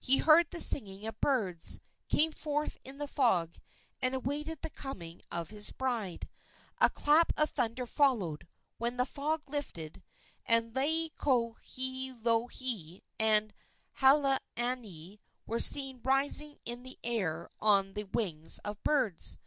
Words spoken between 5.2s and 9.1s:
of his bride. A clap of thunder followed, when the